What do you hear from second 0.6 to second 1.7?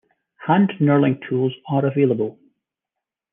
knurling tools